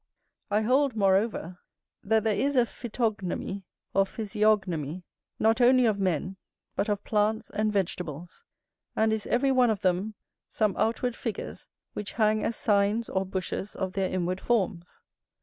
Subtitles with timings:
[0.49, 1.59] I hold, moreover,
[2.03, 3.61] that there is a phytognomy,
[3.93, 5.03] or physiognomy,
[5.37, 6.37] not only of men,
[6.75, 8.43] but of plants and vegetables;
[8.95, 10.15] and is every one of them
[10.49, 15.01] some outward figures which hang as signs or bushes of their inward forms.